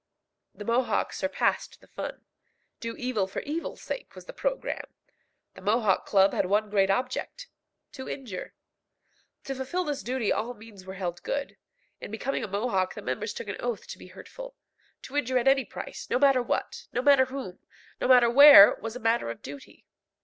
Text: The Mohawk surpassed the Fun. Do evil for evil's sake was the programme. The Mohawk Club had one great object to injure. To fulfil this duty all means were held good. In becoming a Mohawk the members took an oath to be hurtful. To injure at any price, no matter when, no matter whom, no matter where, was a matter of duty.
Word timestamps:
The 0.55 0.65
Mohawk 0.65 1.13
surpassed 1.13 1.79
the 1.79 1.85
Fun. 1.85 2.25
Do 2.79 2.95
evil 2.95 3.27
for 3.27 3.43
evil's 3.43 3.83
sake 3.83 4.15
was 4.15 4.25
the 4.25 4.33
programme. 4.33 4.91
The 5.53 5.61
Mohawk 5.61 6.07
Club 6.07 6.33
had 6.33 6.47
one 6.47 6.71
great 6.71 6.89
object 6.89 7.47
to 7.91 8.09
injure. 8.09 8.55
To 9.43 9.53
fulfil 9.53 9.83
this 9.83 10.01
duty 10.01 10.33
all 10.33 10.55
means 10.55 10.87
were 10.87 10.95
held 10.95 11.21
good. 11.21 11.55
In 11.99 12.09
becoming 12.09 12.43
a 12.43 12.47
Mohawk 12.47 12.95
the 12.95 13.03
members 13.03 13.31
took 13.31 13.47
an 13.47 13.57
oath 13.61 13.85
to 13.89 13.99
be 13.99 14.07
hurtful. 14.07 14.55
To 15.03 15.15
injure 15.15 15.37
at 15.37 15.47
any 15.47 15.65
price, 15.65 16.09
no 16.09 16.17
matter 16.17 16.41
when, 16.41 16.63
no 16.91 17.03
matter 17.03 17.25
whom, 17.25 17.59
no 17.99 18.07
matter 18.07 18.27
where, 18.27 18.73
was 18.81 18.95
a 18.95 18.99
matter 18.99 19.29
of 19.29 19.43
duty. 19.43 19.85